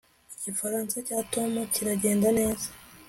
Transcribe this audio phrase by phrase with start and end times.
[0.35, 2.67] igifaransa cya tom kiragenda neza